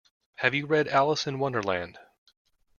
Have 0.37 0.55
you 0.55 0.65
read 0.65 0.87
Alice 0.87 1.27
in 1.27 1.37
Wonderland? 1.37 1.99